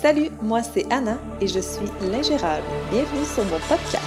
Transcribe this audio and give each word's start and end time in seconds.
Salut, 0.00 0.30
moi 0.40 0.62
c'est 0.62 0.90
Anna 0.90 1.18
et 1.42 1.46
je 1.46 1.60
suis 1.60 1.84
l'ingérable. 2.10 2.64
Bienvenue 2.90 3.26
sur 3.26 3.44
mon 3.44 3.58
podcast. 3.68 3.98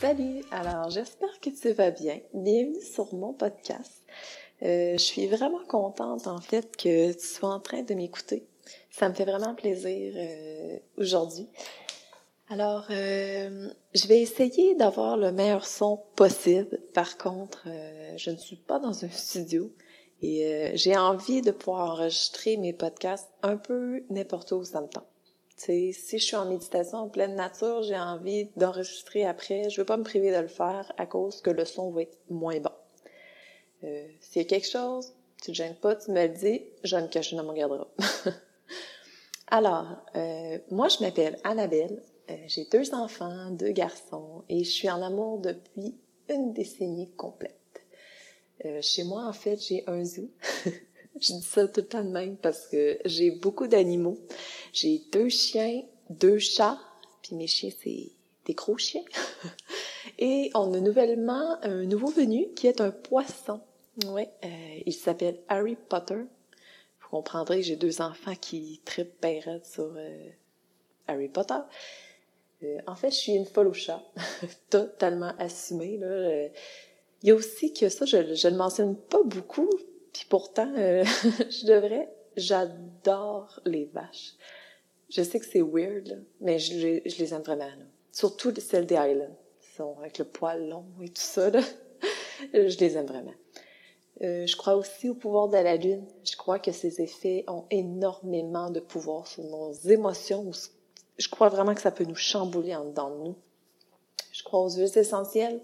Salut, 0.00 0.44
alors 0.52 0.90
j'espère 0.90 1.40
que 1.40 1.50
tu 1.50 1.72
vas 1.72 1.90
bien. 1.90 2.20
Bienvenue 2.32 2.80
sur 2.80 3.12
mon 3.12 3.32
podcast. 3.32 4.04
Euh, 4.62 4.92
je 4.92 5.02
suis 5.02 5.26
vraiment 5.26 5.64
contente 5.66 6.28
en 6.28 6.40
fait 6.40 6.76
que 6.76 7.12
tu 7.14 7.26
sois 7.26 7.52
en 7.52 7.58
train 7.58 7.82
de 7.82 7.94
m'écouter. 7.94 8.46
Ça 8.92 9.08
me 9.08 9.14
fait 9.14 9.24
vraiment 9.24 9.56
plaisir 9.56 10.14
euh, 10.16 10.78
aujourd'hui. 10.98 11.48
Alors, 12.48 12.86
euh, 12.90 13.68
je 13.92 14.06
vais 14.06 14.20
essayer 14.20 14.76
d'avoir 14.76 15.16
le 15.16 15.32
meilleur 15.32 15.66
son 15.66 16.00
possible. 16.14 16.80
Par 16.94 17.18
contre, 17.18 17.64
euh, 17.66 18.12
je 18.16 18.30
ne 18.30 18.36
suis 18.36 18.56
pas 18.56 18.78
dans 18.78 19.04
un 19.04 19.08
studio 19.10 19.72
et 20.22 20.46
euh, 20.46 20.70
j'ai 20.74 20.96
envie 20.96 21.42
de 21.42 21.50
pouvoir 21.50 21.90
enregistrer 21.90 22.56
mes 22.56 22.72
podcasts 22.72 23.28
un 23.42 23.56
peu 23.56 24.04
n'importe 24.10 24.52
où 24.52 24.62
ça 24.62 24.80
me 24.80 24.86
tente. 24.86 25.08
si 25.56 25.92
je 25.92 26.24
suis 26.24 26.36
en 26.36 26.46
méditation 26.46 26.98
en 26.98 27.08
pleine 27.08 27.34
nature, 27.34 27.82
j'ai 27.82 27.98
envie 27.98 28.48
d'enregistrer 28.56 29.24
après. 29.24 29.68
Je 29.68 29.80
veux 29.80 29.86
pas 29.86 29.96
me 29.96 30.04
priver 30.04 30.30
de 30.30 30.40
le 30.40 30.48
faire 30.48 30.92
à 30.98 31.06
cause 31.06 31.40
que 31.40 31.50
le 31.50 31.64
son 31.64 31.90
va 31.90 32.02
être 32.02 32.18
moins 32.30 32.60
bon. 32.60 32.70
S'il 34.20 34.42
y 34.42 34.44
a 34.44 34.48
quelque 34.48 34.68
chose, 34.68 35.14
tu 35.42 35.52
te 35.52 35.56
gênes 35.56 35.76
pas, 35.76 35.94
tu 35.94 36.10
me 36.10 36.26
le 36.26 36.32
dis, 36.32 36.62
je 36.82 36.96
vais 36.96 37.02
me 37.02 37.08
cacher 37.08 37.36
dans 37.36 37.44
mon 37.44 37.52
garde-robe. 37.52 37.90
Alors, 39.48 39.86
moi, 40.70 40.88
je 40.88 41.04
m'appelle 41.04 41.38
Annabelle. 41.44 42.02
Euh, 42.30 42.36
j'ai 42.46 42.64
deux 42.64 42.92
enfants, 42.94 43.50
deux 43.50 43.72
garçons, 43.72 44.44
et 44.48 44.64
je 44.64 44.70
suis 44.70 44.90
en 44.90 45.02
amour 45.02 45.38
depuis 45.38 45.94
une 46.28 46.52
décennie 46.52 47.10
complète. 47.16 47.54
Euh, 48.64 48.80
chez 48.82 49.04
moi, 49.04 49.26
en 49.26 49.32
fait, 49.32 49.56
j'ai 49.62 49.84
un 49.86 50.04
zoo. 50.04 50.30
je 51.20 51.32
dis 51.32 51.42
ça 51.42 51.68
tout 51.68 51.80
le 51.80 51.86
temps 51.86 52.04
de 52.04 52.10
même 52.10 52.36
parce 52.36 52.66
que 52.66 52.98
j'ai 53.04 53.30
beaucoup 53.30 53.66
d'animaux. 53.66 54.18
J'ai 54.72 55.02
deux 55.12 55.28
chiens, 55.28 55.82
deux 56.10 56.38
chats, 56.38 56.78
puis 57.22 57.36
mes 57.36 57.46
chiens, 57.46 57.70
c'est 57.82 58.10
des 58.44 58.54
gros 58.54 58.78
chiens. 58.78 59.04
et 60.18 60.50
on 60.54 60.72
a 60.74 60.80
nouvellement 60.80 61.58
un 61.62 61.84
nouveau 61.84 62.08
venu 62.08 62.48
qui 62.54 62.66
est 62.66 62.80
un 62.80 62.90
poisson. 62.90 63.60
Ouais, 64.06 64.30
euh, 64.44 64.80
il 64.84 64.92
s'appelle 64.92 65.40
Harry 65.48 65.76
Potter. 65.76 66.16
Vous 67.00 67.08
comprendrez 67.10 67.62
j'ai 67.62 67.76
deux 67.76 68.00
enfants 68.00 68.34
qui 68.34 68.80
trippent 68.84 69.26
sur 69.62 69.92
euh, 69.96 70.28
Harry 71.06 71.28
Potter. 71.28 71.54
Euh, 72.62 72.78
en 72.86 72.94
fait, 72.94 73.10
je 73.10 73.16
suis 73.16 73.32
une 73.32 73.44
folle 73.44 73.68
au 73.68 73.72
chat, 73.72 74.02
totalement 74.70 75.32
assumée. 75.38 75.98
Là. 75.98 76.06
Euh, 76.06 76.48
il 77.22 77.28
y 77.28 77.32
a 77.32 77.34
aussi 77.34 77.72
que 77.72 77.88
ça, 77.88 78.04
je, 78.04 78.16
le 78.16 78.56
mentionne 78.56 78.96
pas 78.96 79.22
beaucoup, 79.22 79.68
puis 80.12 80.26
pourtant, 80.28 80.72
euh, 80.76 81.04
je 81.50 81.66
devrais. 81.66 82.08
J'adore 82.36 83.60
les 83.64 83.86
vaches. 83.86 84.34
Je 85.08 85.22
sais 85.22 85.40
que 85.40 85.46
c'est 85.46 85.62
weird, 85.62 86.22
mais 86.40 86.58
je, 86.58 87.00
les 87.02 87.34
aime 87.34 87.42
vraiment. 87.42 87.64
Là. 87.64 87.84
Surtout 88.12 88.52
celles 88.56 88.84
des 88.84 88.96
Highlands. 88.96 89.36
sont 89.74 89.96
avec 90.00 90.18
le 90.18 90.26
poil 90.26 90.68
long 90.68 90.84
et 91.00 91.08
tout 91.08 91.22
ça. 91.22 91.48
Là. 91.48 91.60
je 92.52 92.78
les 92.78 92.96
aime 92.98 93.06
vraiment. 93.06 93.34
Je 94.20 94.54
crois 94.56 94.76
aussi 94.76 95.08
au 95.08 95.14
pouvoir 95.14 95.48
de 95.48 95.56
la 95.56 95.76
lune. 95.76 96.04
Je 96.24 96.36
crois 96.36 96.58
que 96.58 96.72
ces 96.72 97.00
effets 97.00 97.44
ont 97.48 97.64
énormément 97.70 98.70
de 98.70 98.80
pouvoir 98.80 99.26
sur 99.26 99.44
nos 99.44 99.72
émotions, 99.72 100.52
je 101.18 101.28
crois 101.28 101.48
vraiment 101.48 101.74
que 101.74 101.80
ça 101.80 101.90
peut 101.90 102.04
nous 102.04 102.14
chambouler 102.14 102.74
en 102.74 102.84
dedans 102.84 103.10
de 103.10 103.24
nous. 103.24 103.36
Je 104.32 104.42
crois 104.42 104.60
aux 104.60 104.70
huiles 104.70 104.98
essentielles 104.98 105.60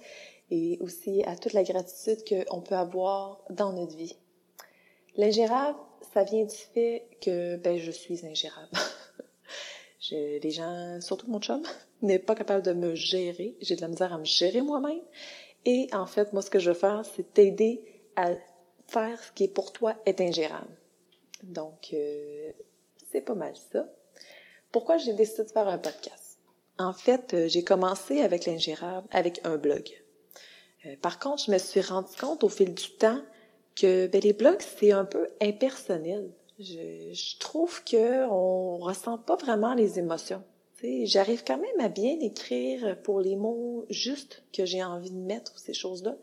et 0.51 0.79
aussi 0.81 1.23
à 1.25 1.37
toute 1.37 1.53
la 1.53 1.63
gratitude 1.63 2.25
qu'on 2.29 2.61
peut 2.61 2.75
avoir 2.75 3.43
dans 3.51 3.73
notre 3.73 3.97
vie. 3.97 4.17
L'ingérable, 5.17 5.79
ça 6.15 6.25
vient 6.25 6.45
du 6.45 6.57
fait 6.57 7.07
que 7.21 7.57
ben, 7.57 7.79
je 7.79 7.91
suis 7.91 8.27
ingérable. 8.27 8.71
je, 10.01 10.41
les 10.41 10.51
gens, 10.51 11.01
surtout 11.01 11.31
mon 11.31 11.41
chum, 11.41 11.63
n'est 12.03 12.19
pas 12.19 12.35
capable 12.35 12.63
de 12.63 12.73
me 12.73 12.95
gérer. 12.95 13.57
J'ai 13.61 13.77
de 13.77 13.83
la 13.83 13.89
misère 13.89 14.13
à 14.13 14.19
me 14.19 14.25
gérer 14.25 14.63
moi-même. 14.63 15.03
Et 15.65 15.89
en 15.93 16.07
fait, 16.07 16.33
moi, 16.33 16.43
ce 16.43 16.51
que 16.51 16.59
je 16.59 16.71
veux 16.71 16.77
faire, 16.77 17.05
c'est 17.15 17.35
t'aider 17.35 17.85
à 18.17 18.33
faire 18.89 19.23
ce 19.23 19.33
qui 19.33 19.45
est 19.45 19.55
pour 19.55 19.73
toi 19.73 19.95
est 20.07 20.21
ingérable. 20.21 20.77
Donc, 21.43 21.91
euh, 21.93 22.53
c'est 23.11 23.21
pas 23.21 23.35
mal 23.35 23.55
ça. 23.73 23.87
Pourquoi 24.73 24.97
j'ai 24.97 25.13
décidé 25.13 25.45
de 25.45 25.51
faire 25.51 25.69
un 25.69 25.79
podcast? 25.79 26.39
En 26.79 26.95
fait, 26.95 27.35
euh, 27.35 27.49
j'ai 27.49 27.63
commencé 27.63 28.23
avec 28.23 28.47
l'ingérable 28.47 29.07
avec 29.11 29.41
un 29.45 29.59
blog. 29.59 29.91
Euh, 30.87 30.97
par 31.01 31.19
contre, 31.19 31.45
je 31.45 31.53
me 31.53 31.59
suis 31.59 31.83
rendu 31.83 32.15
compte 32.19 32.43
au 32.43 32.49
fil 32.49 32.75
du 32.75 32.91
temps 32.97 33.21
que 33.77 34.07
ben, 34.07 34.21
les 34.23 34.33
blogs, 34.33 34.63
c'est 34.79 34.93
un 34.93 35.05
peu 35.05 35.29
impersonnel. 35.41 36.31
Je, 36.59 37.13
je 37.13 37.39
trouve 37.39 37.85
que 37.85 38.27
on 38.31 38.79
ressent 38.79 39.19
pas 39.19 39.37
vraiment 39.37 39.75
les 39.75 39.99
émotions. 39.99 40.43
J'arrive 41.05 41.45
quand 41.47 41.59
même 41.59 41.81
à 41.81 41.89
bien 41.89 42.19
écrire 42.21 43.01
pour 43.03 43.21
les 43.21 43.37
mots 43.37 43.87
justes 43.89 44.43
que 44.53 44.65
j'ai 44.67 44.83
envie 44.83 45.11
de 45.11 45.17
mettre 45.17 45.57
ces 45.59 45.75
choses-là. 45.75 46.17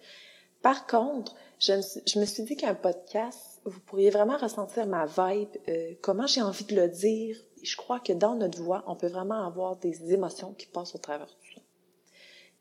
Par 0.62 0.86
contre, 0.86 1.36
je 1.60 1.74
me, 1.74 1.81
je 2.06 2.20
me 2.20 2.26
suis 2.26 2.44
dit 2.44 2.58
qu'un 2.58 2.76
podcast, 2.76 3.62
vous 3.64 3.80
pourriez 3.80 4.10
vraiment 4.10 4.38
ressentir 4.38 4.86
ma 4.88 5.06
vibe, 5.06 5.50
euh, 5.70 5.94
comment 6.02 6.28
j'ai 6.28 6.42
envie 6.42 6.66
de 6.66 6.76
le 6.76 6.90
dire, 6.90 7.38
je 7.64 7.75
crois 7.75 8.00
que 8.00 8.14
dans 8.14 8.36
notre 8.36 8.62
voix, 8.62 8.84
on 8.88 8.96
peut 8.96 9.08
vraiment 9.08 9.46
avoir 9.46 9.75
des 9.78 10.14
émotions 10.14 10.53
qui 10.53 10.68
passent 10.68 10.96
au 10.96 11.00
travers 11.00 11.28
de 11.28 11.31
tout 11.31 11.56
ça. 11.56 11.62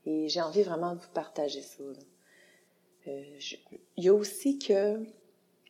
Et 0.07 0.29
j'ai 0.29 0.41
envie 0.41 0.63
vraiment 0.63 0.95
de 0.95 1.01
vous 1.01 1.11
partager 1.13 1.63
ça. 1.63 1.83
Euh, 3.07 3.39
il 3.97 4.05
y 4.05 4.09
a 4.09 4.15
aussi 4.15 4.59
que 4.59 5.05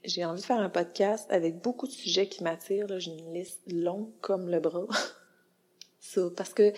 j'ai 0.04 0.24
envie 0.24 0.40
de 0.40 0.46
faire 0.46 0.60
un 0.60 0.70
podcast 0.70 1.26
avec 1.30 1.60
beaucoup 1.60 1.86
de 1.86 1.92
sujets 1.92 2.28
qui 2.28 2.42
m'attirent. 2.42 2.98
J'ai 2.98 3.12
une 3.12 3.34
liste 3.34 3.60
longue 3.70 4.10
comme 4.20 4.48
le 4.48 4.60
bras. 4.60 4.86
ça, 6.00 6.22
parce 6.36 6.54
que 6.54 6.72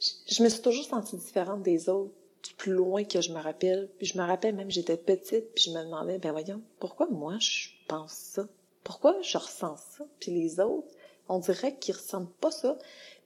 je, 0.00 0.42
me 0.42 0.48
suis 0.48 0.62
toujours 0.62 0.84
sentie 0.84 1.16
différente 1.16 1.62
des 1.62 1.88
autres, 1.88 2.14
plus 2.58 2.72
loin 2.72 3.04
que 3.04 3.20
je 3.20 3.32
me 3.32 3.40
rappelle. 3.40 3.90
Puis 3.98 4.06
je 4.06 4.18
me 4.18 4.24
rappelle 4.24 4.54
même, 4.54 4.70
j'étais 4.70 4.96
petite, 4.96 5.52
puis 5.54 5.64
je 5.64 5.70
me 5.70 5.84
demandais, 5.84 6.18
ben 6.18 6.32
voyons, 6.32 6.62
pourquoi 6.78 7.06
moi 7.08 7.36
je 7.40 7.68
pense 7.88 8.12
ça? 8.12 8.48
Pourquoi 8.84 9.20
je 9.22 9.38
ressens 9.38 9.76
ça? 9.76 10.04
Puis 10.20 10.32
les 10.32 10.60
autres, 10.60 10.94
on 11.28 11.38
dirait 11.38 11.76
qu'ils 11.76 11.94
ressentent 11.94 12.34
pas 12.36 12.50
ça. 12.50 12.78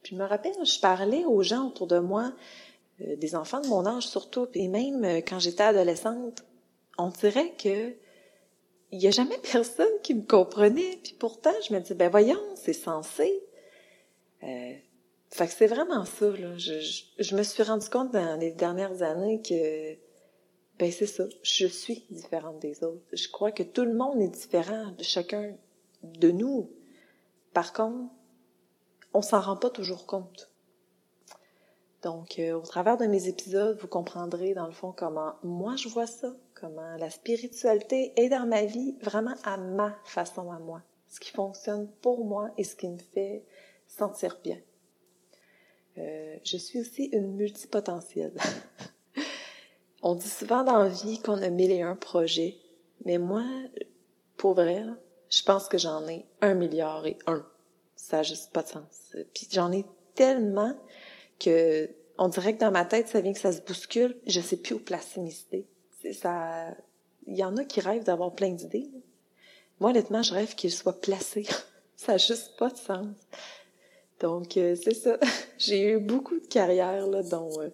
Puis 0.03 0.15
je 0.15 0.21
me 0.21 0.27
rappelle, 0.27 0.53
je 0.63 0.79
parlais 0.79 1.25
aux 1.25 1.43
gens 1.43 1.67
autour 1.67 1.87
de 1.87 1.99
moi, 1.99 2.33
euh, 3.01 3.15
des 3.15 3.35
enfants 3.35 3.61
de 3.61 3.67
mon 3.67 3.85
âge 3.85 4.07
surtout, 4.07 4.47
et 4.53 4.67
même 4.67 5.03
euh, 5.03 5.17
quand 5.17 5.39
j'étais 5.39 5.63
adolescente, 5.63 6.43
on 6.97 7.09
dirait 7.09 7.53
que 7.53 7.93
il 8.91 9.01
y 9.01 9.07
a 9.07 9.11
jamais 9.11 9.37
personne 9.51 9.91
qui 10.03 10.13
me 10.13 10.23
comprenait. 10.23 10.99
Puis 11.03 11.15
pourtant, 11.17 11.53
je 11.67 11.73
me 11.73 11.79
dis, 11.79 11.93
ben 11.93 12.09
voyons, 12.09 12.41
c'est 12.55 12.73
censé. 12.73 13.43
Euh, 14.43 14.73
fait 15.29 15.47
que 15.47 15.53
c'est 15.53 15.67
vraiment 15.67 16.05
ça. 16.05 16.33
Je, 16.57 17.01
je, 17.17 17.35
me 17.35 17.43
suis 17.43 17.63
rendu 17.63 17.89
compte 17.89 18.11
dans 18.11 18.37
les 18.39 18.51
dernières 18.51 19.01
années 19.01 19.41
que, 19.41 19.93
ben 20.77 20.91
c'est 20.91 21.07
ça, 21.07 21.23
je 21.43 21.67
suis 21.67 22.05
différente 22.09 22.59
des 22.59 22.83
autres. 22.83 23.01
Je 23.13 23.29
crois 23.29 23.51
que 23.51 23.63
tout 23.63 23.85
le 23.85 23.93
monde 23.93 24.21
est 24.21 24.27
différent 24.27 24.91
de 24.97 25.03
chacun 25.03 25.55
de 26.03 26.31
nous. 26.31 26.69
Par 27.53 27.73
contre, 27.73 28.11
on 29.13 29.21
s'en 29.21 29.41
rend 29.41 29.57
pas 29.57 29.69
toujours 29.69 30.05
compte. 30.05 30.51
Donc, 32.01 32.39
euh, 32.39 32.53
au 32.53 32.61
travers 32.61 32.97
de 32.97 33.05
mes 33.05 33.27
épisodes, 33.27 33.77
vous 33.79 33.87
comprendrez 33.87 34.53
dans 34.53 34.65
le 34.65 34.71
fond 34.71 34.91
comment 34.91 35.33
moi 35.43 35.75
je 35.75 35.87
vois 35.87 36.07
ça, 36.07 36.33
comment 36.55 36.97
la 36.97 37.09
spiritualité 37.11 38.13
est 38.15 38.29
dans 38.29 38.47
ma 38.47 38.65
vie 38.65 38.95
vraiment 39.01 39.35
à 39.43 39.57
ma 39.57 39.95
façon 40.05 40.51
à 40.51 40.57
moi, 40.57 40.81
ce 41.07 41.19
qui 41.19 41.29
fonctionne 41.29 41.87
pour 42.01 42.25
moi 42.25 42.49
et 42.57 42.63
ce 42.63 42.75
qui 42.75 42.89
me 42.89 42.97
fait 42.97 43.45
sentir 43.87 44.39
bien. 44.43 44.57
Euh, 45.99 46.37
je 46.43 46.57
suis 46.57 46.79
aussi 46.79 47.05
une 47.11 47.35
multipotentielle. 47.35 48.33
On 50.01 50.15
dit 50.15 50.29
souvent 50.29 50.63
dans 50.63 50.79
la 50.79 50.89
vie 50.89 51.19
qu'on 51.19 51.39
a 51.39 51.49
mille 51.49 51.71
et 51.71 51.83
un 51.83 51.95
projets, 51.95 52.57
mais 53.05 53.19
moi, 53.19 53.43
pour 54.37 54.55
vrai, 54.55 54.83
je 55.31 55.43
pense 55.43 55.67
que 55.67 55.77
j'en 55.77 56.07
ai 56.07 56.25
un 56.41 56.53
milliard 56.53 57.07
et 57.07 57.17
un. 57.25 57.45
Ça 57.95 58.17
n'a 58.17 58.23
juste 58.23 58.51
pas 58.51 58.63
de 58.63 58.67
sens. 58.67 59.15
Puis 59.33 59.47
j'en 59.51 59.71
ai 59.71 59.85
tellement 60.13 60.75
que 61.39 61.89
on 62.17 62.27
dirait 62.27 62.53
que 62.53 62.59
dans 62.59 62.71
ma 62.71 62.85
tête, 62.85 63.07
ça 63.07 63.21
vient 63.21 63.33
que 63.33 63.39
ça 63.39 63.51
se 63.51 63.61
bouscule. 63.61 64.15
Je 64.27 64.41
sais 64.41 64.57
plus 64.57 64.75
où 64.75 64.79
placer 64.79 65.21
mes 65.21 65.33
idées. 65.47 65.65
Ça, 66.13 66.67
il 67.25 67.35
y 67.35 67.43
en 67.43 67.57
a 67.57 67.63
qui 67.63 67.79
rêvent 67.79 68.03
d'avoir 68.03 68.33
plein 68.33 68.51
d'idées. 68.51 68.89
Moi, 69.79 69.89
honnêtement, 69.89 70.21
je 70.21 70.33
rêve 70.33 70.53
qu'ils 70.53 70.71
soient 70.71 70.99
placés. 70.99 71.47
ça 71.95 72.13
n'a 72.13 72.17
juste 72.17 72.57
pas 72.57 72.69
de 72.69 72.77
sens. 72.77 73.15
Donc, 74.19 74.57
euh, 74.57 74.75
c'est 74.75 74.93
ça. 74.93 75.17
j'ai 75.57 75.93
eu 75.93 75.99
beaucoup 75.99 76.39
de 76.39 76.45
carrières, 76.45 77.07
là, 77.07 77.23
dont... 77.23 77.49
Euh, 77.59 77.69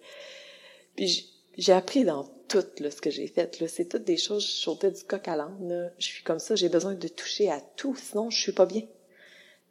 puis 0.96 1.30
j'ai 1.58 1.72
appris 1.72 2.04
dans 2.04 2.24
tout 2.48 2.64
là, 2.78 2.90
ce 2.90 3.00
que 3.00 3.10
j'ai 3.10 3.26
fait. 3.26 3.62
C'est 3.68 3.88
toutes 3.88 4.04
des 4.04 4.16
choses, 4.16 4.46
je 4.46 4.52
sautais 4.52 4.90
du 4.90 5.02
coq 5.02 5.26
à 5.28 5.36
l'âne. 5.36 5.92
Je 5.98 6.06
suis 6.06 6.24
comme 6.24 6.38
ça, 6.38 6.54
j'ai 6.54 6.68
besoin 6.68 6.94
de 6.94 7.08
toucher 7.08 7.50
à 7.50 7.60
tout, 7.60 7.94
sinon 7.96 8.30
je 8.30 8.40
suis 8.40 8.52
pas 8.52 8.64
bien. 8.64 8.82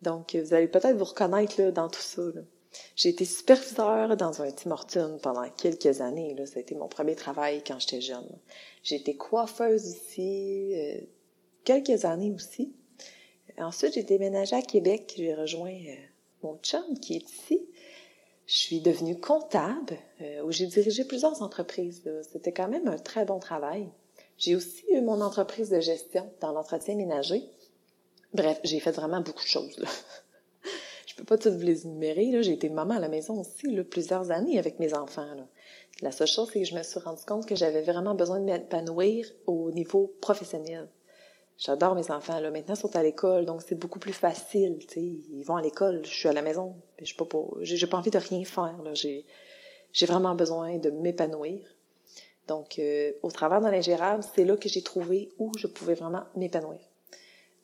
Donc, 0.02 0.36
vous 0.36 0.54
allez 0.54 0.68
peut-être 0.68 0.96
vous 0.96 1.06
reconnaître 1.06 1.60
là, 1.60 1.72
dans 1.72 1.90
tout 1.90 2.02
ça. 2.02 2.22
J'ai 2.96 3.10
été 3.10 3.26
superviseur 3.26 4.16
dans 4.18 4.42
un 4.42 4.52
Tim 4.52 4.72
Hortons 4.72 5.18
pendant 5.24 5.50
quelques 5.50 6.02
années. 6.02 6.36
Là. 6.36 6.46
Ça 6.46 6.60
mon 6.76 6.88
premier 6.88 7.16
travail 7.16 7.64
quand 7.66 7.80
j'étais 7.80 8.02
jeune. 8.02 8.38
J'ai 8.84 8.98
été 8.98 9.16
coiffeuse 9.16 9.88
ici, 9.88 10.74
euh, 10.76 11.02
quelques 11.64 12.06
années 12.06 12.32
aussi. 12.32 12.74
Ensuite, 13.58 13.94
j'ai 13.94 14.04
déménagé 14.04 14.56
à 14.56 14.62
Québec. 14.62 15.14
J'ai 15.18 15.34
rejoint 15.34 15.72
euh, 15.72 15.96
mon 16.44 16.58
chum 16.58 17.00
qui 17.00 17.16
est 17.16 17.32
ici. 17.32 17.68
Je 18.48 18.56
suis 18.56 18.80
devenue 18.80 19.20
comptable, 19.20 19.98
euh, 20.22 20.42
où 20.44 20.52
j'ai 20.52 20.68
dirigé 20.68 21.04
plusieurs 21.04 21.42
entreprises. 21.42 22.10
C'était 22.32 22.54
quand 22.54 22.70
même 22.70 22.88
un 22.88 22.98
très 22.98 23.26
bon 23.26 23.40
travail. 23.40 23.90
J'ai 24.38 24.56
aussi 24.56 24.86
eu 24.90 25.02
mon 25.02 25.20
entreprise 25.20 25.70
de 25.70 25.82
gestion 25.82 26.32
dans 26.40 26.54
l'entretien 26.54 26.96
ménager. 26.96 27.44
Bref, 28.34 28.60
j'ai 28.64 28.80
fait 28.80 28.92
vraiment 28.92 29.20
beaucoup 29.20 29.44
de 29.44 29.50
choses. 29.50 29.78
Là. 29.78 29.90
Je 31.08 31.16
peux 31.16 31.26
pas 31.26 31.38
toutes 31.38 31.54
vous 31.54 31.66
les 31.66 31.86
énumérer. 31.86 32.42
J'ai 32.42 32.54
été 32.54 32.70
maman 32.70 32.96
à 32.96 33.00
la 33.00 33.10
maison 33.10 33.40
aussi 33.42 33.68
là, 33.68 33.84
plusieurs 33.84 34.32
années 34.32 34.60
avec 34.60 34.80
mes 34.80 34.94
enfants. 34.94 35.34
Là. 35.36 35.46
La 36.02 36.12
seule 36.12 36.28
chose, 36.28 36.50
c'est 36.54 36.60
que 36.60 36.66
je 36.66 36.76
me 36.76 36.84
suis 36.84 37.00
rendu 37.00 37.24
compte 37.26 37.48
que 37.48 37.56
j'avais 37.56 37.82
vraiment 37.82 38.16
besoin 38.16 38.40
de 38.40 38.46
m'épanouir 38.46 39.28
au 39.46 39.72
niveau 39.72 40.16
professionnel. 40.22 40.88
J'adore 41.58 41.96
mes 41.96 42.12
enfants. 42.12 42.40
Là. 42.40 42.52
Maintenant, 42.52 42.76
ils 42.76 42.80
sont 42.80 42.96
à 42.96 43.04
l'école, 43.04 43.46
donc 43.46 43.64
c'est 43.64 43.76
beaucoup 43.76 44.00
plus 44.00 44.14
facile. 44.14 44.78
sais. 44.88 45.02
Ils 45.02 45.44
vont 45.44 45.56
à 45.56 45.62
l'école, 45.62 46.02
je 46.06 46.10
suis 46.10 46.30
à 46.30 46.34
la 46.34 46.42
maison. 46.42 46.76
Je 47.00 47.12
n'ai 47.12 47.18
pas, 47.18 47.26
pas 47.26 47.98
envie 47.98 48.12
de 48.12 48.18
rien 48.18 48.44
faire. 48.44 48.76
J'ai 48.94 50.06
vraiment 50.06 50.36
besoin 50.36 50.78
de 50.78 50.92
m'épanouir. 50.92 51.60
Donc, 52.48 52.80
euh, 52.80 53.12
au 53.24 53.32
travers 53.32 53.60
de 53.60 53.68
l'ingérable, 53.68 54.24
c'est 54.36 54.46
là 54.46 54.56
que 54.56 54.70
j'ai 54.70 54.82
trouvé 54.82 55.30
où 55.38 55.52
je 55.58 55.68
pouvais 55.68 55.96
vraiment 55.96 56.24
m'épanouir. 56.36 56.80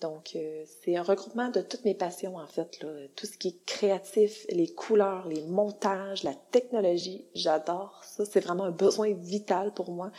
Donc, 0.02 0.36
euh, 0.36 0.64
c'est 0.66 0.98
un 0.98 1.04
regroupement 1.04 1.50
de 1.50 1.62
toutes 1.62 1.86
mes 1.86 1.96
passions, 1.96 2.36
en 2.36 2.48
fait. 2.48 2.82
Là. 2.82 2.90
Tout 3.16 3.26
ce 3.26 3.38
qui 3.38 3.50
est 3.50 3.66
créatif, 3.66 4.46
les 4.50 4.68
couleurs, 4.68 5.28
les 5.28 5.42
montages, 5.44 6.24
la 6.24 6.34
technologie, 6.52 7.26
j'adore 7.34 8.02
ça. 8.04 8.26
C'est 8.26 8.42
vraiment 8.42 8.66
un 8.66 8.72
besoin 8.72 9.14
vital 9.14 9.74
pour 9.74 9.92
moi. 9.92 10.12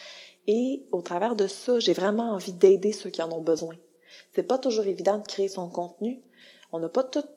Et 0.46 0.86
au 0.90 1.02
travers 1.02 1.36
de 1.36 1.46
ça, 1.46 1.78
j'ai 1.80 1.92
vraiment 1.92 2.32
envie 2.32 2.52
d'aider 2.52 2.92
ceux 2.92 3.10
qui 3.10 3.22
en 3.22 3.30
ont 3.30 3.42
besoin. 3.42 3.76
C'est 4.32 4.42
pas 4.42 4.58
toujours 4.58 4.86
évident 4.86 5.18
de 5.18 5.26
créer 5.26 5.48
son 5.48 5.68
contenu. 5.68 6.22
On 6.72 6.78
n'a 6.78 6.88
pas 6.88 7.04
toute 7.04 7.28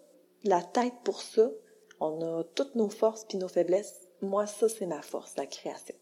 la 0.43 0.61
tête 0.61 0.93
pour 1.03 1.21
ça. 1.21 1.49
On 1.99 2.21
a 2.21 2.43
toutes 2.43 2.75
nos 2.75 2.89
forces 2.89 3.25
puis 3.25 3.37
nos 3.37 3.47
faiblesses. 3.47 4.07
Moi, 4.21 4.47
ça, 4.47 4.69
c'est 4.69 4.87
ma 4.87 5.01
force, 5.01 5.35
la 5.35 5.45
création. 5.45 5.95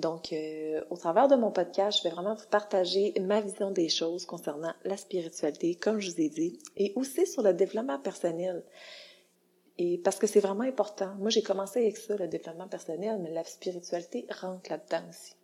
Donc, 0.00 0.32
euh, 0.32 0.82
au 0.88 0.96
travers 0.96 1.28
de 1.28 1.36
mon 1.36 1.50
podcast, 1.50 1.98
je 1.98 2.04
vais 2.04 2.14
vraiment 2.14 2.34
vous 2.34 2.46
partager 2.50 3.12
ma 3.20 3.40
vision 3.40 3.70
des 3.70 3.90
choses 3.90 4.24
concernant 4.24 4.72
la 4.84 4.96
spiritualité, 4.96 5.74
comme 5.74 6.00
je 6.00 6.10
vous 6.10 6.20
ai 6.20 6.30
dit, 6.30 6.58
et 6.76 6.92
aussi 6.96 7.26
sur 7.26 7.42
le 7.42 7.52
développement 7.52 7.98
personnel. 7.98 8.64
Et 9.76 9.98
parce 9.98 10.18
que 10.18 10.26
c'est 10.26 10.40
vraiment 10.40 10.64
important. 10.64 11.14
Moi, 11.18 11.28
j'ai 11.28 11.42
commencé 11.42 11.80
avec 11.80 11.98
ça, 11.98 12.16
le 12.16 12.28
développement 12.28 12.66
personnel, 12.66 13.20
mais 13.22 13.30
la 13.30 13.44
spiritualité 13.44 14.26
rentre 14.40 14.70
là-dedans 14.70 15.06
aussi. 15.10 15.34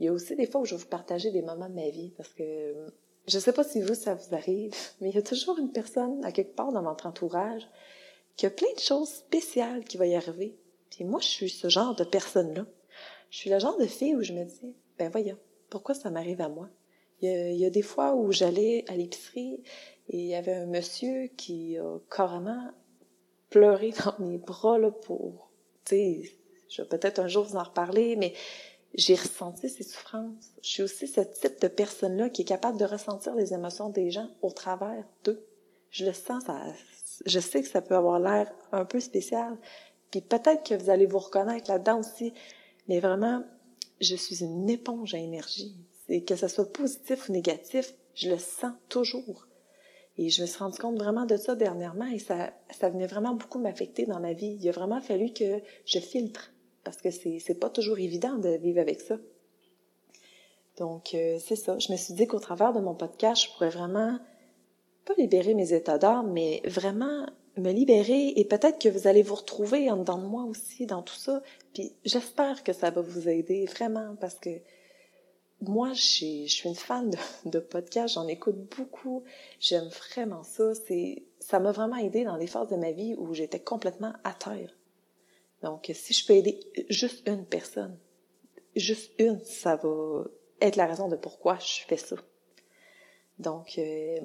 Il 0.00 0.06
y 0.06 0.08
a 0.08 0.12
aussi 0.12 0.34
des 0.34 0.46
fois 0.46 0.60
où 0.60 0.64
je 0.64 0.74
vais 0.74 0.80
vous 0.80 0.88
partager 0.88 1.30
des 1.30 1.42
moments 1.42 1.68
de 1.68 1.74
ma 1.74 1.88
vie, 1.88 2.12
parce 2.16 2.30
que 2.30 2.74
je 3.28 3.36
ne 3.36 3.40
sais 3.40 3.52
pas 3.52 3.64
si 3.64 3.80
vous, 3.80 3.94
ça 3.94 4.14
vous 4.14 4.34
arrive, 4.34 4.74
mais 5.00 5.10
il 5.10 5.14
y 5.14 5.18
a 5.18 5.22
toujours 5.22 5.58
une 5.58 5.70
personne, 5.70 6.24
à 6.24 6.32
quelque 6.32 6.56
part 6.56 6.72
dans 6.72 6.82
votre 6.82 7.06
entourage, 7.06 7.68
qui 8.36 8.46
a 8.46 8.50
plein 8.50 8.72
de 8.74 8.80
choses 8.80 9.08
spéciales 9.08 9.84
qui 9.84 9.98
vont 9.98 10.04
y 10.04 10.16
arriver. 10.16 10.56
Puis 10.90 11.04
moi, 11.04 11.20
je 11.20 11.28
suis 11.28 11.50
ce 11.50 11.68
genre 11.68 11.94
de 11.94 12.04
personne-là. 12.04 12.66
Je 13.30 13.38
suis 13.38 13.50
le 13.50 13.58
genre 13.58 13.78
de 13.78 13.86
fille 13.86 14.14
où 14.14 14.22
je 14.22 14.32
me 14.32 14.44
dis, 14.44 14.74
ben 14.98 15.10
voyons, 15.10 15.36
pourquoi 15.70 15.94
ça 15.94 16.10
m'arrive 16.10 16.40
à 16.40 16.48
moi? 16.48 16.68
Il 17.20 17.56
y, 17.56 17.66
a, 17.66 17.70
des 17.70 17.82
fois 17.82 18.14
où 18.14 18.30
j'allais 18.30 18.84
à 18.86 18.94
l'épicerie 18.94 19.60
et 20.08 20.18
il 20.18 20.26
y 20.26 20.36
avait 20.36 20.54
un 20.54 20.66
monsieur 20.66 21.26
qui 21.36 21.76
a 21.76 21.98
carrément 22.14 22.70
pleuré 23.50 23.92
dans 24.04 24.24
mes 24.24 24.38
bras 24.38 24.78
là, 24.78 24.92
pour, 24.92 25.50
tu 25.84 25.96
sais, 25.96 26.22
je 26.68 26.82
vais 26.82 26.88
peut-être 26.88 27.18
un 27.18 27.26
jour 27.26 27.44
vous 27.44 27.56
en 27.56 27.64
reparler, 27.64 28.14
mais 28.14 28.34
j'ai 28.94 29.16
ressenti 29.16 29.68
ces 29.68 29.82
souffrances. 29.82 30.52
Je 30.62 30.68
suis 30.68 30.82
aussi 30.82 31.08
ce 31.08 31.20
type 31.20 31.60
de 31.60 31.68
personne-là 31.68 32.30
qui 32.30 32.42
est 32.42 32.46
capable 32.46 32.78
de 32.78 32.84
ressentir 32.84 33.34
les 33.34 33.52
émotions 33.52 33.90
des 33.90 34.10
gens 34.10 34.28
au 34.40 34.50
travers 34.50 35.04
d'eux. 35.24 35.44
Je 35.90 36.04
le 36.04 36.12
sens, 36.12 36.44
ça, 36.44 36.62
je 37.26 37.40
sais 37.40 37.62
que 37.62 37.68
ça 37.68 37.82
peut 37.82 37.96
avoir 37.96 38.20
l'air 38.20 38.52
un 38.70 38.84
peu 38.84 39.00
spécial, 39.00 39.56
puis 40.10 40.20
peut-être 40.20 40.62
que 40.62 40.74
vous 40.74 40.90
allez 40.90 41.06
vous 41.06 41.18
reconnaître 41.18 41.70
là-dedans 41.70 41.98
aussi. 41.98 42.32
Mais 42.88 43.00
vraiment, 43.00 43.44
je 44.00 44.16
suis 44.16 44.42
une 44.42 44.68
éponge 44.68 45.14
à 45.14 45.18
énergie. 45.18 45.76
Et 46.08 46.24
que 46.24 46.36
ce 46.36 46.48
soit 46.48 46.72
positif 46.72 47.28
ou 47.28 47.32
négatif, 47.32 47.94
je 48.14 48.30
le 48.30 48.38
sens 48.38 48.72
toujours. 48.88 49.46
Et 50.16 50.30
je 50.30 50.42
me 50.42 50.46
suis 50.46 50.58
rendu 50.58 50.78
compte 50.78 50.98
vraiment 50.98 51.26
de 51.26 51.36
ça 51.36 51.54
dernièrement 51.54 52.06
et 52.06 52.18
ça, 52.18 52.52
ça 52.70 52.88
venait 52.88 53.06
vraiment 53.06 53.34
beaucoup 53.34 53.60
m'affecter 53.60 54.04
dans 54.04 54.18
ma 54.18 54.32
vie. 54.32 54.58
Il 54.60 54.68
a 54.68 54.72
vraiment 54.72 55.00
fallu 55.00 55.32
que 55.32 55.60
je 55.84 55.98
filtre 56.00 56.52
parce 56.82 56.96
que 56.96 57.10
c'est, 57.10 57.38
c'est 57.38 57.54
pas 57.60 57.70
toujours 57.70 57.98
évident 57.98 58.36
de 58.36 58.48
vivre 58.56 58.80
avec 58.80 59.00
ça. 59.00 59.16
Donc, 60.78 61.14
euh, 61.14 61.38
c'est 61.38 61.56
ça. 61.56 61.78
Je 61.78 61.92
me 61.92 61.96
suis 61.96 62.14
dit 62.14 62.26
qu'au 62.26 62.38
travers 62.38 62.72
de 62.72 62.80
mon 62.80 62.94
podcast, 62.94 63.42
je 63.42 63.52
pourrais 63.52 63.68
vraiment, 63.68 64.18
pas 65.04 65.14
libérer 65.18 65.54
mes 65.54 65.72
états 65.72 65.98
d'âme, 65.98 66.32
mais 66.32 66.62
vraiment 66.64 67.26
me 67.58 67.72
libérer 67.72 68.32
et 68.36 68.44
peut-être 68.44 68.78
que 68.78 68.88
vous 68.88 69.06
allez 69.06 69.22
vous 69.22 69.34
retrouver 69.34 69.90
en 69.90 69.96
dedans 69.96 70.18
de 70.18 70.26
moi 70.26 70.44
aussi 70.44 70.86
dans 70.86 71.02
tout 71.02 71.16
ça. 71.16 71.42
Puis 71.74 71.92
j'espère 72.04 72.62
que 72.64 72.72
ça 72.72 72.90
va 72.90 73.00
vous 73.00 73.28
aider 73.28 73.66
vraiment 73.66 74.16
parce 74.20 74.36
que 74.36 74.50
moi, 75.60 75.92
je 75.92 76.00
suis 76.00 76.62
une 76.64 76.74
fan 76.74 77.10
de, 77.10 77.18
de 77.50 77.58
podcasts, 77.58 78.14
j'en 78.14 78.28
écoute 78.28 78.56
beaucoup, 78.76 79.24
j'aime 79.58 79.88
vraiment 79.88 80.44
ça. 80.44 80.74
C'est, 80.74 81.24
ça 81.40 81.58
m'a 81.58 81.72
vraiment 81.72 81.96
aidé 81.96 82.24
dans 82.24 82.36
les 82.36 82.46
phases 82.46 82.68
de 82.68 82.76
ma 82.76 82.92
vie 82.92 83.14
où 83.18 83.34
j'étais 83.34 83.60
complètement 83.60 84.12
à 84.24 84.34
terre. 84.34 84.76
Donc, 85.62 85.90
si 85.92 86.14
je 86.14 86.24
peux 86.24 86.34
aider 86.34 86.60
juste 86.88 87.26
une 87.26 87.44
personne, 87.44 87.98
juste 88.76 89.12
une, 89.18 89.40
ça 89.44 89.74
va 89.76 90.24
être 90.60 90.76
la 90.76 90.86
raison 90.86 91.08
de 91.08 91.16
pourquoi 91.16 91.58
je 91.58 91.82
fais 91.86 91.96
ça. 91.96 92.16
Donc, 93.40 93.78
euh, 93.78 94.20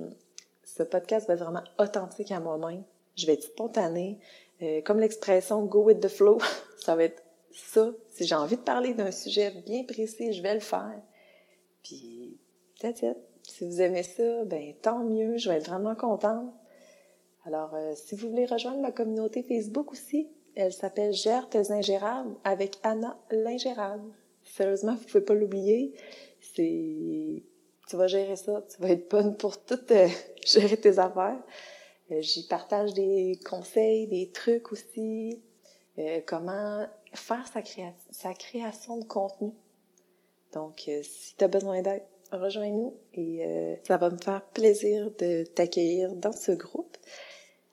ce 0.64 0.84
podcast 0.84 1.28
va 1.28 1.34
être 1.34 1.44
vraiment 1.44 1.64
authentique 1.80 2.32
à 2.32 2.40
moi-même 2.40 2.84
je 3.15 3.25
vais 3.25 3.33
être 3.33 3.44
spontanée. 3.44 4.19
Euh, 4.62 4.81
comme 4.81 5.00
l'expression 5.00 5.65
go 5.65 5.83
with 5.83 6.00
the 6.00 6.07
flow, 6.07 6.39
ça 6.80 6.95
va 6.95 7.06
être 7.06 7.24
ça. 7.51 7.92
Si 8.10 8.25
j'ai 8.25 8.36
envie 8.36 8.57
de 8.57 8.62
parler 8.62 8.94
d'un 8.94 9.12
sujet 9.12 9.51
bien 9.65 9.83
précis, 9.83 10.33
je 10.33 10.42
vais 10.42 10.54
le 10.54 10.60
faire. 10.60 11.01
Puis, 11.83 12.38
peut-être, 12.80 13.18
si 13.44 13.65
vous 13.65 13.81
aimez 13.81 14.04
ça, 14.04 14.45
ben 14.45 14.74
tant 14.81 15.04
mieux, 15.04 15.38
je 15.38 15.50
vais 15.50 15.57
être 15.57 15.69
vraiment 15.69 15.95
contente. 15.95 16.54
Alors, 17.45 17.74
euh, 17.74 17.94
si 17.95 18.15
vous 18.15 18.30
voulez 18.30 18.45
rejoindre 18.45 18.80
ma 18.80 18.92
communauté 18.92 19.44
Facebook 19.44 19.92
aussi, 19.92 20.30
elle 20.56 20.71
s'appelle 20.71 21.13
Gère 21.13 21.50
tes 21.50 21.71
ingérables 21.71 22.36
avec 22.44 22.77
Anna 22.83 23.18
l'ingérable. 23.31 24.12
Sérieusement, 24.44 24.95
vous 24.95 25.06
pouvez 25.06 25.24
pas 25.24 25.33
l'oublier. 25.33 25.94
C'est, 26.39 27.44
tu 27.89 27.96
vas 27.96 28.08
gérer 28.08 28.36
ça, 28.36 28.63
tu 28.70 28.82
vas 28.82 28.89
être 28.89 29.10
bonne 29.10 29.36
pour 29.36 29.62
tout 29.62 29.79
euh, 29.91 30.08
gérer 30.46 30.77
tes 30.77 31.00
affaires. 31.00 31.41
Euh, 32.13 32.22
j'y 32.22 32.43
partage 32.43 32.93
des 32.93 33.39
conseils, 33.46 34.08
des 34.08 34.29
trucs 34.29 34.72
aussi, 34.72 35.41
euh, 36.00 36.22
comment 36.25 36.86
faire 37.13 37.46
sa, 37.48 38.34
création 38.34 38.98
de 38.98 39.05
contenu. 39.05 39.51
Donc, 40.53 40.86
euh, 40.88 41.01
si 41.03 41.36
tu 41.36 41.43
as 41.43 41.48
besoin 41.48 41.82
d'aide, 41.82 42.03
rejoins-nous 42.32 42.96
et 43.13 43.46
ça 43.84 43.98
va 43.98 44.10
me 44.10 44.17
faire 44.17 44.43
plaisir 44.53 45.12
de 45.20 45.43
t'accueillir 45.43 46.15
dans 46.15 46.32
ce 46.32 46.51
groupe. 46.51 46.98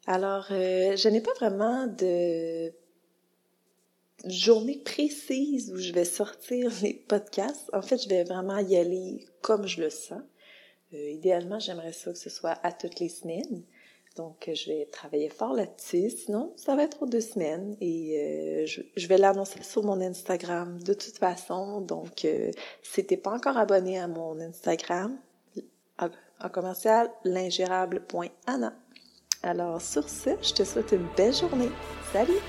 Alors, 0.06 0.44
je 0.50 1.08
n'ai 1.08 1.22
pas 1.22 1.32
vraiment 1.32 1.86
de 1.86 2.70
journée 4.26 4.76
précise 4.84 5.72
où 5.72 5.78
je 5.78 5.92
vais 5.92 6.04
sortir 6.04 6.70
les 6.82 6.92
podcasts. 6.92 7.70
En 7.72 7.80
fait, 7.80 8.02
je 8.02 8.08
vais 8.10 8.22
vraiment 8.22 8.58
y 8.58 8.76
aller 8.76 9.24
comme 9.40 9.66
je 9.66 9.80
le 9.80 9.88
sens. 9.88 10.20
idéalement, 10.92 11.58
j'aimerais 11.58 11.94
ça 11.94 12.12
que 12.12 12.18
ce 12.18 12.28
soit 12.28 12.58
à 12.62 12.70
toutes 12.70 13.00
les 13.00 13.08
semaines. 13.08 13.64
Donc, 14.16 14.50
je 14.52 14.70
vais 14.70 14.86
travailler 14.86 15.28
fort 15.28 15.54
là-dessus. 15.54 16.10
Sinon, 16.10 16.52
ça 16.56 16.74
va 16.74 16.82
être 16.82 17.02
aux 17.02 17.06
deux 17.06 17.20
semaines 17.20 17.76
et 17.80 18.18
euh, 18.18 18.66
je, 18.66 19.06
vais 19.06 19.18
l'annoncer 19.18 19.62
sur 19.62 19.84
mon 19.84 20.00
Instagram 20.00 20.82
de 20.82 20.94
toute 20.94 21.16
façon. 21.16 21.80
Donc, 21.80 22.24
euh, 22.24 22.50
si 22.82 23.04
t'es 23.06 23.16
pas 23.16 23.30
encore 23.30 23.56
abonné 23.56 23.98
à 23.98 24.08
mon 24.08 24.40
Instagram, 24.40 25.16
en 26.42 26.48
commercial, 26.48 27.10
l'ingérable.anna. 27.24 28.72
Alors, 29.42 29.80
sur 29.80 30.08
ce, 30.08 30.30
je 30.42 30.52
te 30.52 30.64
souhaite 30.64 30.92
une 30.92 31.06
belle 31.16 31.34
journée. 31.34 31.70
Salut! 32.12 32.40